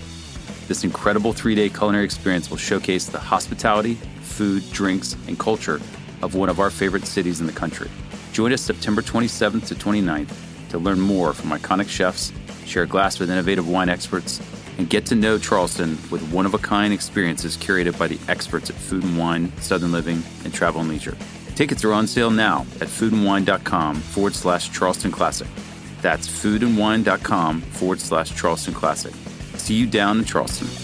This 0.68 0.84
incredible 0.84 1.34
three 1.34 1.56
day 1.56 1.70
culinary 1.70 2.06
experience 2.06 2.50
will 2.50 2.58
showcase 2.58 3.08
the 3.08 3.20
hospitality, 3.20 3.96
food, 4.22 4.64
drinks, 4.72 5.16
and 5.28 5.38
culture 5.38 5.82
of 6.22 6.36
one 6.36 6.50
of 6.50 6.60
our 6.60 6.70
favorite 6.70 7.06
cities 7.06 7.42
in 7.42 7.48
the 7.48 7.54
country. 7.54 7.90
Join 8.32 8.54
us 8.54 8.62
September 8.62 9.02
27th 9.02 9.68
to 9.68 9.76
29th 9.76 10.34
to 10.70 10.80
learn 10.80 11.00
more 11.00 11.34
from 11.34 11.52
iconic 11.52 11.88
chefs, 11.88 12.32
share 12.66 12.84
a 12.84 12.88
glass 12.88 13.20
with 13.20 13.30
innovative 13.30 13.70
wine 13.70 13.90
experts, 13.90 14.42
and 14.78 14.90
get 14.90 15.06
to 15.06 15.16
know 15.16 15.38
Charleston 15.38 15.92
with 16.10 16.28
one 16.32 16.46
of 16.46 16.54
a 16.54 16.58
kind 16.58 16.94
experiences 16.94 17.58
curated 17.58 17.98
by 18.00 18.08
the 18.08 18.20
experts 18.28 18.70
at 18.70 18.76
Food 18.76 19.04
and 19.04 19.18
Wine, 19.18 19.52
Southern 19.60 19.92
Living, 19.92 20.24
and 20.44 20.54
Travel 20.54 20.82
and 20.82 20.90
Leisure. 20.90 21.16
Tickets 21.56 21.84
are 21.84 21.94
on 21.94 22.08
sale 22.08 22.32
now 22.32 22.62
at 22.82 22.88
foodandwine.com 22.88 23.96
forward 23.98 24.34
slash 24.34 24.72
Charleston 24.72 25.12
Classic. 25.12 25.48
That's 26.04 26.28
foodandwine.com 26.28 27.62
forward 27.62 28.02
slash 28.02 28.36
Charleston 28.36 28.74
Classic. 28.74 29.14
See 29.58 29.76
you 29.76 29.88
down 29.88 30.20
in 30.20 30.26
Charleston. 30.26 30.83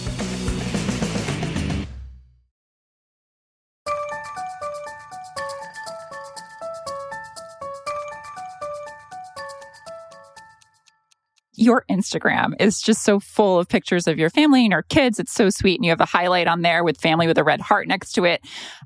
Your 11.69 11.85
Instagram 11.87 12.59
is 12.59 12.81
just 12.81 13.03
so 13.03 13.19
full 13.19 13.59
of 13.59 13.69
pictures 13.69 14.07
of 14.07 14.17
your 14.17 14.31
family 14.31 14.63
and 14.63 14.71
your 14.71 14.81
kids. 14.81 15.19
It's 15.19 15.31
so 15.31 15.51
sweet. 15.51 15.75
And 15.75 15.85
you 15.85 15.91
have 15.91 16.01
a 16.01 16.05
highlight 16.05 16.47
on 16.47 16.63
there 16.63 16.83
with 16.83 16.99
family 16.99 17.27
with 17.27 17.37
a 17.37 17.43
red 17.43 17.61
heart 17.61 17.87
next 17.87 18.13
to 18.13 18.25
it. 18.25 18.41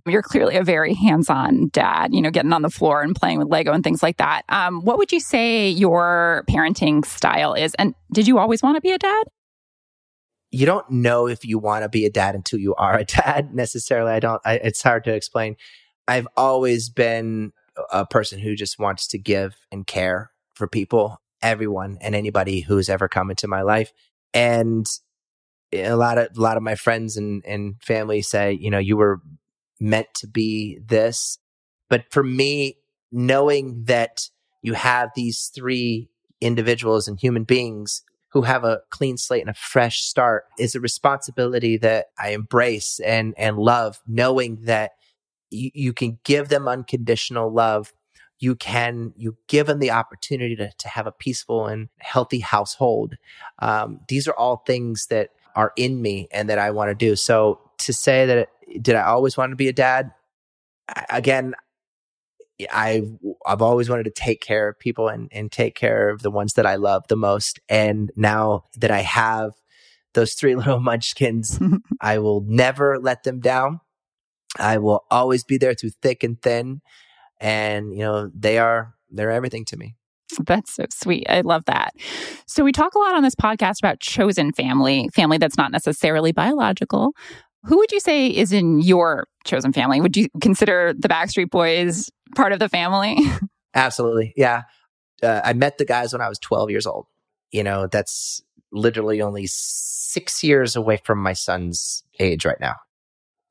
You're 0.05 0.21
clearly 0.21 0.57
a 0.57 0.63
very 0.63 0.93
hands 0.93 1.29
on 1.29 1.69
dad, 1.69 2.13
you 2.13 2.21
know, 2.21 2.29
getting 2.29 2.51
on 2.51 2.61
the 2.61 2.69
floor 2.69 3.01
and 3.01 3.15
playing 3.15 3.39
with 3.39 3.47
Lego 3.47 3.71
and 3.71 3.85
things 3.85 4.03
like 4.03 4.17
that. 4.17 4.41
Um, 4.49 4.81
what 4.81 4.97
would 4.97 5.13
you 5.13 5.21
say 5.21 5.69
your 5.69 6.43
parenting 6.49 7.05
style 7.05 7.53
is? 7.53 7.73
And 7.75 7.95
did 8.11 8.27
you 8.27 8.37
always 8.37 8.61
want 8.61 8.75
to 8.75 8.81
be 8.81 8.91
a 8.91 8.97
dad? 8.97 9.23
You 10.51 10.65
don't 10.65 10.89
know 10.91 11.25
if 11.29 11.45
you 11.45 11.57
want 11.57 11.83
to 11.83 11.89
be 11.89 12.05
a 12.05 12.09
dad 12.09 12.35
until 12.35 12.59
you 12.59 12.75
are 12.75 12.97
a 12.97 13.05
dad 13.05 13.55
necessarily. 13.55 14.11
I 14.11 14.19
don't, 14.19 14.41
I, 14.43 14.55
it's 14.55 14.83
hard 14.83 15.05
to 15.05 15.13
explain. 15.13 15.55
I've 16.05 16.27
always 16.35 16.89
been 16.89 17.53
a 17.93 18.05
person 18.05 18.39
who 18.39 18.57
just 18.57 18.77
wants 18.77 19.07
to 19.07 19.17
give 19.17 19.55
and 19.71 19.87
care 19.87 20.31
for 20.53 20.67
people 20.67 21.22
everyone 21.43 21.97
and 22.01 22.15
anybody 22.15 22.61
who's 22.61 22.89
ever 22.89 23.07
come 23.07 23.29
into 23.29 23.47
my 23.47 23.61
life. 23.61 23.93
And 24.33 24.87
a 25.71 25.95
lot 25.95 26.17
of 26.17 26.29
a 26.35 26.41
lot 26.41 26.57
of 26.57 26.63
my 26.63 26.75
friends 26.75 27.17
and, 27.17 27.43
and 27.45 27.75
family 27.81 28.21
say, 28.21 28.53
you 28.53 28.71
know, 28.71 28.79
you 28.79 28.97
were 28.97 29.21
meant 29.79 30.07
to 30.15 30.27
be 30.27 30.79
this. 30.83 31.37
But 31.89 32.05
for 32.09 32.23
me, 32.23 32.77
knowing 33.11 33.83
that 33.85 34.29
you 34.61 34.73
have 34.73 35.09
these 35.15 35.51
three 35.53 36.09
individuals 36.41 37.07
and 37.07 37.19
human 37.19 37.43
beings 37.43 38.01
who 38.31 38.41
have 38.41 38.63
a 38.63 38.81
clean 38.89 39.17
slate 39.17 39.41
and 39.41 39.49
a 39.49 39.53
fresh 39.53 40.01
start 40.01 40.45
is 40.57 40.73
a 40.73 40.79
responsibility 40.79 41.77
that 41.77 42.07
I 42.17 42.29
embrace 42.29 42.99
and 42.99 43.33
and 43.37 43.57
love, 43.57 43.99
knowing 44.07 44.59
that 44.63 44.91
you, 45.51 45.69
you 45.73 45.93
can 45.93 46.19
give 46.23 46.49
them 46.49 46.67
unconditional 46.67 47.53
love 47.53 47.93
you 48.43 48.55
can 48.55 49.13
you 49.15 49.37
give 49.47 49.67
them 49.67 49.79
the 49.79 49.91
opportunity 49.91 50.53
to, 50.53 50.69
to 50.77 50.89
have 50.89 51.07
a 51.07 51.11
peaceful 51.13 51.65
and 51.67 51.87
healthy 51.99 52.39
household 52.39 53.15
um, 53.59 54.01
these 54.09 54.27
are 54.27 54.35
all 54.35 54.57
things 54.57 55.07
that 55.07 55.29
are 55.55 55.71
in 55.77 56.01
me 56.01 56.27
and 56.31 56.49
that 56.49 56.59
i 56.59 56.69
want 56.69 56.89
to 56.89 56.95
do 56.95 57.15
so 57.15 57.59
to 57.77 57.93
say 57.93 58.25
that 58.25 58.49
did 58.81 58.95
i 58.95 59.03
always 59.03 59.37
want 59.37 59.51
to 59.51 59.55
be 59.55 59.69
a 59.69 59.73
dad 59.73 60.11
again 61.09 61.55
I 62.71 63.01
I've 63.45 63.63
always 63.63 63.89
wanted 63.89 64.03
to 64.03 64.11
take 64.11 64.39
care 64.39 64.69
of 64.69 64.77
people 64.77 65.07
and, 65.07 65.27
and 65.31 65.51
take 65.51 65.75
care 65.75 66.09
of 66.09 66.21
the 66.21 66.29
ones 66.29 66.53
that 66.53 66.67
I 66.67 66.75
love 66.75 67.03
the 67.09 67.15
most. 67.15 67.59
And 67.67 68.11
now 68.15 68.65
that 68.77 68.91
I 68.91 69.01
have 69.01 69.53
those 70.13 70.33
three 70.33 70.55
little 70.61 70.79
munchkins, 70.79 71.59
I 72.01 72.19
will 72.19 72.41
never 72.47 72.99
let 72.99 73.23
them 73.23 73.39
down. 73.39 73.81
I 74.59 74.77
will 74.77 75.03
always 75.09 75.43
be 75.43 75.57
there 75.57 75.73
through 75.73 75.91
thick 76.01 76.23
and 76.23 76.39
thin 76.41 76.81
and 77.43 77.93
you 77.93 77.99
know 77.99 78.31
they 78.33 78.57
are 78.57 78.95
they're 79.11 79.31
everything 79.31 79.65
to 79.65 79.77
me 79.77 79.95
that's 80.45 80.73
so 80.73 80.85
sweet. 80.91 81.27
I 81.29 81.41
love 81.41 81.65
that. 81.65 81.93
So, 82.47 82.63
we 82.63 82.71
talk 82.71 82.95
a 82.95 82.99
lot 82.99 83.13
on 83.13 83.23
this 83.23 83.35
podcast 83.35 83.79
about 83.79 83.99
chosen 83.99 84.51
family, 84.51 85.09
family 85.13 85.37
that's 85.37 85.57
not 85.57 85.71
necessarily 85.71 86.31
biological. 86.31 87.11
Who 87.65 87.77
would 87.77 87.91
you 87.91 87.99
say 87.99 88.27
is 88.27 88.51
in 88.51 88.81
your 88.81 89.27
chosen 89.45 89.73
family? 89.73 90.01
Would 90.01 90.17
you 90.17 90.27
consider 90.41 90.93
the 90.97 91.07
Backstreet 91.07 91.49
Boys 91.49 92.09
part 92.35 92.51
of 92.51 92.59
the 92.59 92.67
family? 92.67 93.17
Absolutely. 93.73 94.33
Yeah. 94.35 94.63
Uh, 95.21 95.41
I 95.43 95.53
met 95.53 95.77
the 95.77 95.85
guys 95.85 96.11
when 96.13 96.21
I 96.21 96.27
was 96.29 96.39
12 96.39 96.69
years 96.71 96.85
old. 96.85 97.05
You 97.51 97.63
know, 97.63 97.87
that's 97.87 98.41
literally 98.71 99.21
only 99.21 99.45
six 99.47 100.43
years 100.43 100.75
away 100.75 100.97
from 101.03 101.19
my 101.19 101.33
son's 101.33 102.03
age 102.19 102.43
right 102.43 102.59
now. 102.59 102.75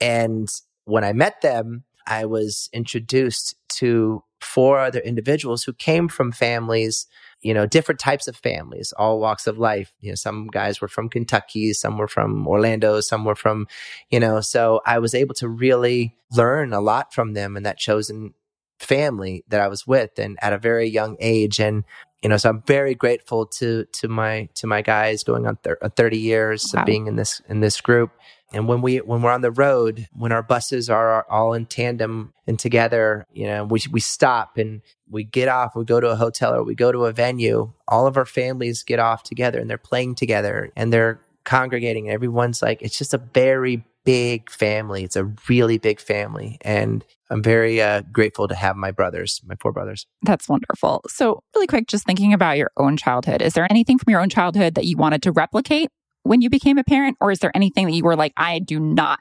And 0.00 0.48
when 0.84 1.04
I 1.04 1.12
met 1.12 1.40
them, 1.40 1.84
I 2.06 2.24
was 2.24 2.68
introduced 2.72 3.56
to 3.76 4.22
four 4.40 4.80
other 4.80 5.00
individuals 5.00 5.62
who 5.64 5.72
came 5.72 6.08
from 6.08 6.32
families, 6.32 7.06
you 7.40 7.54
know, 7.54 7.66
different 7.66 8.00
types 8.00 8.28
of 8.28 8.36
families, 8.36 8.92
all 8.96 9.20
walks 9.20 9.46
of 9.46 9.58
life. 9.58 9.92
You 10.00 10.10
know, 10.10 10.16
some 10.16 10.48
guys 10.48 10.80
were 10.80 10.88
from 10.88 11.08
Kentucky, 11.08 11.72
some 11.72 11.96
were 11.96 12.08
from 12.08 12.46
Orlando, 12.46 13.00
some 13.00 13.24
were 13.24 13.34
from, 13.34 13.66
you 14.10 14.20
know, 14.20 14.40
so 14.40 14.80
I 14.84 14.98
was 14.98 15.14
able 15.14 15.34
to 15.36 15.48
really 15.48 16.16
learn 16.30 16.72
a 16.72 16.80
lot 16.80 17.14
from 17.14 17.34
them 17.34 17.56
and 17.56 17.64
that 17.66 17.78
chosen 17.78 18.34
family 18.78 19.44
that 19.48 19.60
I 19.60 19.68
was 19.68 19.86
with 19.86 20.18
and 20.18 20.38
at 20.42 20.52
a 20.52 20.58
very 20.58 20.88
young 20.88 21.16
age. 21.20 21.60
And, 21.60 21.84
you 22.22 22.28
know, 22.28 22.36
so 22.36 22.50
I'm 22.50 22.62
very 22.62 22.94
grateful 22.94 23.46
to, 23.46 23.84
to 23.84 24.08
my, 24.08 24.48
to 24.54 24.66
my 24.66 24.82
guys 24.82 25.22
going 25.22 25.46
on 25.46 25.56
thir- 25.56 25.78
uh, 25.80 25.88
30 25.88 26.18
years 26.18 26.72
wow. 26.74 26.80
of 26.80 26.86
being 26.86 27.06
in 27.06 27.16
this, 27.16 27.40
in 27.48 27.60
this 27.60 27.80
group 27.80 28.10
and 28.52 28.68
when 28.68 28.82
we 28.82 28.98
when 28.98 29.22
we're 29.22 29.32
on 29.32 29.40
the 29.40 29.50
road, 29.50 30.06
when 30.12 30.32
our 30.32 30.42
buses 30.42 30.90
are 30.90 31.26
all 31.30 31.54
in 31.54 31.66
tandem 31.66 32.32
and 32.46 32.58
together, 32.58 33.26
you 33.32 33.46
know, 33.46 33.64
we 33.64 33.80
we 33.90 34.00
stop 34.00 34.58
and 34.58 34.82
we 35.10 35.24
get 35.24 35.48
off, 35.48 35.74
we 35.74 35.84
go 35.84 36.00
to 36.00 36.08
a 36.08 36.16
hotel 36.16 36.54
or 36.54 36.62
we 36.62 36.74
go 36.74 36.92
to 36.92 37.06
a 37.06 37.12
venue, 37.12 37.72
all 37.88 38.06
of 38.06 38.16
our 38.16 38.26
families 38.26 38.82
get 38.82 38.98
off 38.98 39.22
together 39.22 39.58
and 39.58 39.68
they're 39.68 39.78
playing 39.78 40.14
together 40.14 40.70
and 40.76 40.92
they're 40.92 41.20
congregating. 41.44 42.08
And 42.08 42.14
everyone's 42.14 42.62
like 42.62 42.82
it's 42.82 42.98
just 42.98 43.14
a 43.14 43.18
very 43.18 43.84
big 44.04 44.50
family. 44.50 45.04
It's 45.04 45.16
a 45.16 45.24
really 45.48 45.78
big 45.78 46.00
family. 46.00 46.58
And 46.62 47.04
I'm 47.30 47.42
very 47.42 47.80
uh, 47.80 48.02
grateful 48.12 48.48
to 48.48 48.54
have 48.54 48.76
my 48.76 48.90
brothers, 48.90 49.40
my 49.46 49.54
four 49.60 49.72
brothers. 49.72 50.06
That's 50.22 50.48
wonderful. 50.48 51.02
So, 51.08 51.42
really 51.54 51.66
quick, 51.66 51.86
just 51.86 52.04
thinking 52.04 52.32
about 52.32 52.58
your 52.58 52.70
own 52.76 52.96
childhood, 52.96 53.40
is 53.40 53.54
there 53.54 53.66
anything 53.70 53.98
from 53.98 54.10
your 54.10 54.20
own 54.20 54.28
childhood 54.28 54.74
that 54.74 54.84
you 54.84 54.96
wanted 54.96 55.22
to 55.22 55.32
replicate 55.32 55.88
when 56.22 56.40
you 56.40 56.50
became 56.50 56.78
a 56.78 56.84
parent? 56.84 57.16
Or 57.20 57.30
is 57.30 57.40
there 57.40 57.52
anything 57.54 57.86
that 57.86 57.92
you 57.92 58.04
were 58.04 58.16
like, 58.16 58.32
I 58.36 58.58
do 58.58 58.80
not 58.80 59.20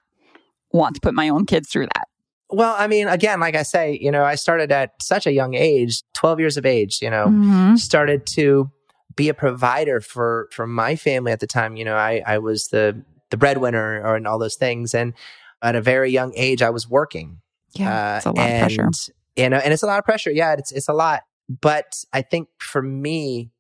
want 0.71 0.95
to 0.95 1.01
put 1.01 1.13
my 1.13 1.29
own 1.29 1.45
kids 1.45 1.69
through 1.69 1.87
that? 1.87 2.07
Well, 2.49 2.75
I 2.77 2.87
mean, 2.87 3.07
again, 3.07 3.39
like 3.39 3.55
I 3.55 3.63
say, 3.63 3.97
you 4.01 4.11
know, 4.11 4.23
I 4.23 4.35
started 4.35 4.71
at 4.71 5.01
such 5.01 5.25
a 5.25 5.31
young 5.31 5.53
age, 5.53 6.03
12 6.13 6.39
years 6.39 6.57
of 6.57 6.65
age, 6.65 7.01
you 7.01 7.09
know, 7.09 7.27
mm-hmm. 7.27 7.75
started 7.75 8.25
to 8.33 8.69
be 9.15 9.29
a 9.29 9.33
provider 9.33 10.01
for, 10.01 10.49
for 10.51 10.67
my 10.67 10.97
family 10.97 11.31
at 11.31 11.39
the 11.39 11.47
time. 11.47 11.77
You 11.77 11.85
know, 11.85 11.95
I, 11.95 12.21
I 12.25 12.39
was 12.39 12.67
the, 12.67 13.01
the 13.29 13.37
breadwinner 13.37 14.01
or 14.03 14.15
and 14.15 14.27
all 14.27 14.37
those 14.37 14.55
things. 14.55 14.93
And 14.93 15.13
at 15.61 15.75
a 15.75 15.81
very 15.81 16.11
young 16.11 16.33
age, 16.35 16.61
I 16.61 16.71
was 16.71 16.89
working. 16.89 17.39
Yeah. 17.73 18.15
Uh, 18.15 18.17
it's 18.17 18.25
a 18.25 18.31
lot 18.31 18.39
and, 18.39 18.55
of 18.55 18.75
pressure. 18.75 18.89
You 19.37 19.49
know, 19.49 19.57
and 19.57 19.73
it's 19.73 19.83
a 19.83 19.87
lot 19.87 19.99
of 19.99 20.03
pressure. 20.03 20.31
Yeah. 20.31 20.53
It's, 20.57 20.73
it's 20.73 20.89
a 20.89 20.93
lot. 20.93 21.21
But 21.49 22.03
I 22.11 22.21
think 22.21 22.49
for 22.57 22.81
me, 22.81 23.51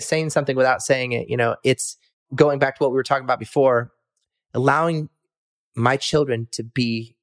saying 0.00 0.30
something 0.30 0.56
without 0.56 0.82
saying 0.82 1.12
it, 1.12 1.28
you 1.28 1.36
know, 1.36 1.56
it's, 1.62 1.96
going 2.34 2.58
back 2.58 2.76
to 2.76 2.84
what 2.84 2.90
we 2.90 2.96
were 2.96 3.02
talking 3.02 3.24
about 3.24 3.38
before, 3.38 3.92
allowing 4.54 5.08
my 5.74 5.96
children 5.96 6.48
to 6.52 6.62
be 6.62 7.16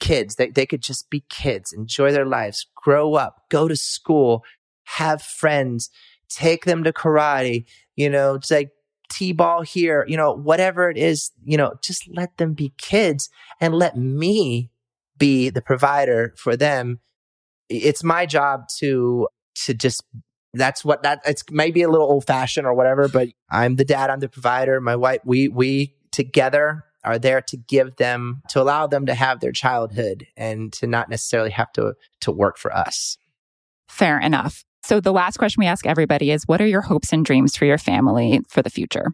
kids. 0.00 0.36
They, 0.36 0.50
they 0.50 0.66
could 0.66 0.82
just 0.82 1.10
be 1.10 1.24
kids, 1.28 1.72
enjoy 1.72 2.12
their 2.12 2.26
lives, 2.26 2.66
grow 2.74 3.14
up, 3.14 3.42
go 3.50 3.68
to 3.68 3.76
school, 3.76 4.44
have 4.84 5.22
friends, 5.22 5.90
take 6.28 6.64
them 6.64 6.84
to 6.84 6.92
karate, 6.92 7.64
you 7.96 8.08
know, 8.08 8.34
it's 8.34 8.50
like 8.50 8.70
t-ball 9.10 9.62
here, 9.62 10.04
you 10.08 10.16
know, 10.16 10.32
whatever 10.32 10.90
it 10.90 10.96
is, 10.96 11.30
you 11.44 11.56
know, 11.56 11.74
just 11.82 12.08
let 12.14 12.36
them 12.36 12.54
be 12.54 12.72
kids 12.78 13.30
and 13.60 13.74
let 13.74 13.96
me 13.96 14.70
be 15.16 15.50
the 15.50 15.62
provider 15.62 16.34
for 16.36 16.56
them. 16.56 17.00
It's 17.68 18.04
my 18.04 18.26
job 18.26 18.68
to, 18.78 19.28
to 19.64 19.74
just 19.74 20.04
that's 20.54 20.84
what 20.84 21.02
that 21.02 21.20
it's 21.26 21.44
maybe 21.50 21.82
a 21.82 21.88
little 21.88 22.06
old 22.06 22.26
fashioned 22.26 22.66
or 22.66 22.74
whatever, 22.74 23.08
but 23.08 23.28
I'm 23.50 23.76
the 23.76 23.84
dad, 23.84 24.10
I'm 24.10 24.20
the 24.20 24.28
provider. 24.28 24.80
My 24.80 24.96
wife, 24.96 25.20
we 25.24 25.48
we 25.48 25.94
together 26.10 26.84
are 27.04 27.18
there 27.18 27.40
to 27.40 27.56
give 27.56 27.96
them 27.96 28.42
to 28.48 28.60
allow 28.60 28.86
them 28.86 29.06
to 29.06 29.14
have 29.14 29.40
their 29.40 29.52
childhood 29.52 30.26
and 30.36 30.72
to 30.74 30.86
not 30.86 31.08
necessarily 31.08 31.50
have 31.50 31.72
to 31.72 31.94
to 32.22 32.32
work 32.32 32.58
for 32.58 32.74
us. 32.74 33.16
Fair 33.88 34.18
enough. 34.18 34.64
So 34.84 35.00
the 35.00 35.12
last 35.12 35.38
question 35.38 35.60
we 35.60 35.66
ask 35.66 35.86
everybody 35.86 36.30
is 36.30 36.44
what 36.46 36.60
are 36.60 36.66
your 36.66 36.80
hopes 36.80 37.12
and 37.12 37.24
dreams 37.24 37.56
for 37.56 37.64
your 37.64 37.78
family 37.78 38.40
for 38.48 38.62
the 38.62 38.70
future? 38.70 39.12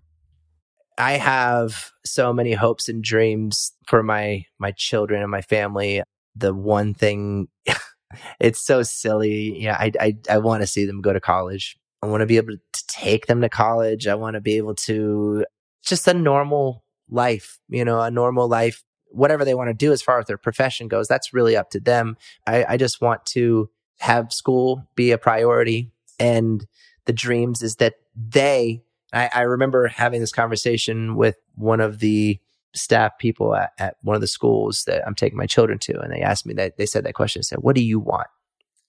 I 0.99 1.13
have 1.13 1.91
so 2.05 2.33
many 2.33 2.53
hopes 2.53 2.89
and 2.89 3.03
dreams 3.03 3.73
for 3.87 4.03
my 4.03 4.45
my 4.59 4.73
children 4.73 5.23
and 5.23 5.31
my 5.31 5.43
family. 5.43 6.03
The 6.37 6.55
one 6.55 6.95
thing 6.95 7.49
it's 8.41 8.61
so 8.61 8.83
silly. 8.83 9.63
Yeah, 9.63 9.77
I 9.79 9.93
I, 10.01 10.17
I 10.31 10.39
want 10.39 10.63
to 10.63 10.67
see 10.67 10.85
them 10.85 11.01
go 11.01 11.13
to 11.13 11.21
college. 11.21 11.79
I 12.03 12.07
want 12.07 12.21
to 12.21 12.27
be 12.27 12.37
able 12.37 12.53
to 12.55 12.87
take 12.87 13.27
them 13.27 13.41
to 13.41 13.49
college. 13.49 14.07
I 14.07 14.15
want 14.15 14.35
to 14.35 14.41
be 14.41 14.57
able 14.57 14.75
to 14.75 15.45
just 15.83 16.07
a 16.09 16.15
normal 16.15 16.85
life, 17.09 17.59
you 17.69 17.85
know, 17.85 18.01
a 18.01 18.11
normal 18.11 18.49
life 18.49 18.83
whatever 19.15 19.45
they 19.45 19.55
want 19.55 19.69
to 19.69 19.75
do 19.75 19.93
as 19.93 20.03
far 20.03 20.19
as 20.19 20.27
their 20.27 20.37
profession 20.37 20.89
goes, 20.89 21.09
that's 21.09 21.33
really 21.33 21.57
up 21.57 21.71
to 21.71 21.81
them. 21.81 22.17
I, 22.47 22.65
I 22.71 22.77
just 22.77 23.01
want 23.01 23.25
to 23.27 23.71
have 24.01 24.33
school 24.33 24.87
be 24.97 25.13
a 25.13 25.19
priority. 25.19 25.93
And 26.19 26.67
the 27.07 27.13
dreams 27.13 27.63
is 27.63 27.77
that 27.77 27.95
they, 28.17 28.83
I, 29.13 29.31
I 29.33 29.41
remember 29.43 29.87
having 29.87 30.21
this 30.21 30.33
conversation 30.33 31.15
with 31.17 31.37
one 31.55 31.81
of 31.81 32.01
the 32.01 32.41
staff 32.75 33.19
people 33.19 33.55
at, 33.55 33.73
at 33.79 33.97
one 34.03 34.15
of 34.15 34.21
the 34.21 34.27
schools 34.27 34.85
that 34.85 35.07
I'm 35.07 35.15
taking 35.15 35.39
my 35.39 35.47
children 35.47 35.79
to. 35.81 36.01
And 36.01 36.13
they 36.13 36.21
asked 36.21 36.47
me 36.47 36.55
that, 36.55 36.77
they 36.77 36.87
said 36.87 37.05
that 37.05 37.15
question, 37.15 37.43
said, 37.43 37.59
what 37.61 37.77
do 37.77 37.83
you 37.83 37.99
want? 37.99 38.27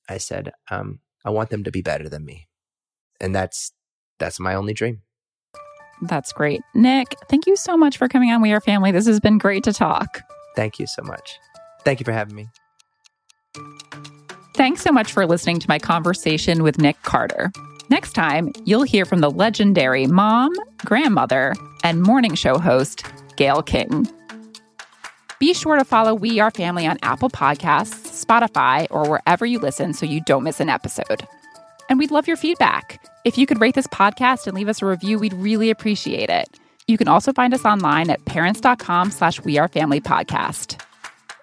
I 0.10 0.18
said, 0.18 0.52
um, 0.70 1.00
I 1.24 1.30
want 1.30 1.50
them 1.50 1.64
to 1.64 1.72
be 1.72 1.82
better 1.82 2.10
than 2.10 2.26
me. 2.26 2.48
And 3.22 3.36
that's, 3.36 3.72
that's 4.20 4.40
my 4.40 4.56
only 4.56 4.74
dream. 4.74 5.02
That's 6.02 6.34
great. 6.34 6.62
Nick, 6.74 7.16
thank 7.30 7.48
you 7.48 7.56
so 7.56 7.78
much 7.78 7.98
for 7.98 8.08
coming 8.08 8.30
on 8.32 8.42
We 8.42 8.52
Are 8.52 8.60
Family. 8.60 8.92
This 8.92 9.08
has 9.08 9.20
been 9.20 9.38
great 9.38 9.64
to 9.64 9.74
talk. 9.74 10.22
Thank 10.56 10.80
you 10.80 10.88
so 10.88 11.02
much. 11.04 11.40
Thank 11.84 12.00
you 12.00 12.04
for 12.04 12.12
having 12.12 12.36
me. 12.36 12.48
Thanks 14.56 14.82
so 14.82 14.92
much 14.92 15.12
for 15.12 15.26
listening 15.26 15.60
to 15.60 15.70
my 15.70 15.80
conversation 15.80 16.64
with 16.64 16.80
Nick 16.80 17.02
Carter. 17.04 17.52
Next 17.90 18.14
time, 18.14 18.52
you'll 18.66 18.84
hear 18.84 19.06
from 19.06 19.20
the 19.20 19.30
legendary 19.30 20.08
mom, 20.08 20.52
grandmother, 20.86 21.54
and 21.84 22.02
morning 22.02 22.34
show 22.36 22.58
host, 22.58 23.06
Gayle 23.36 23.62
King. 23.62 24.08
Be 25.40 25.54
sure 25.54 25.78
to 25.78 25.86
follow 25.86 26.14
We 26.14 26.40
Are 26.40 26.52
Family 26.52 26.88
on 26.88 26.98
Apple 27.02 27.30
Podcasts, 27.30 28.26
Spotify, 28.26 28.88
or 28.90 29.10
wherever 29.10 29.46
you 29.46 29.60
listen 29.60 29.94
so 29.94 30.06
you 30.06 30.22
don't 30.26 30.44
miss 30.44 30.60
an 30.60 30.70
episode. 30.70 31.28
And 31.90 32.00
we'd 32.00 32.12
love 32.12 32.28
your 32.28 32.38
feedback. 32.38 33.06
If 33.26 33.38
you 33.38 33.46
could 33.46 33.60
rate 33.60 33.76
this 33.76 33.88
podcast 33.88 34.48
and 34.48 34.56
leave 34.56 34.70
us 34.70 34.82
a 34.82 34.86
review, 34.86 35.20
we'd 35.20 35.34
really 35.34 35.70
appreciate 35.70 36.30
it. 36.30 36.48
You 36.88 36.98
can 36.98 37.08
also 37.08 37.34
find 37.34 37.54
us 37.54 37.66
online 37.66 38.10
at 38.10 38.24
parents.com 38.26 39.12
slash 39.12 39.42
We 39.44 39.58
Are 39.58 39.68
Family 39.68 40.00
Podcast. 40.00 40.82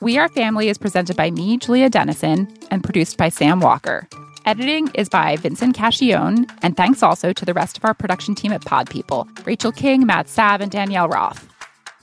We 0.00 0.18
Are 0.18 0.28
Family 0.28 0.68
is 0.68 0.78
presented 0.78 1.16
by 1.16 1.30
me, 1.30 1.58
Julia 1.58 1.90
Dennison, 1.90 2.48
and 2.70 2.82
produced 2.82 3.18
by 3.18 3.28
Sam 3.28 3.60
Walker. 3.60 4.08
Editing 4.46 4.90
is 4.94 5.08
by 5.08 5.36
Vincent 5.36 5.76
Cacchione, 5.76 6.50
and 6.62 6.76
thanks 6.76 7.02
also 7.02 7.32
to 7.32 7.44
the 7.44 7.54
rest 7.54 7.76
of 7.76 7.84
our 7.84 7.94
production 7.94 8.34
team 8.34 8.52
at 8.52 8.64
Pod 8.64 8.90
People 8.90 9.28
Rachel 9.44 9.70
King, 9.70 10.06
Matt 10.06 10.28
Sav, 10.28 10.60
and 10.60 10.70
Danielle 10.70 11.08
Roth. 11.08 11.51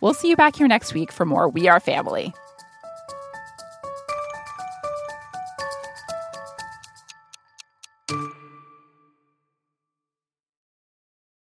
We'll 0.02 0.14
see 0.14 0.30
you 0.30 0.36
back 0.36 0.56
here 0.56 0.68
next 0.68 0.94
week 0.94 1.12
for 1.12 1.26
more 1.26 1.50
We 1.50 1.68
Are 1.68 1.80
Family. 1.80 2.34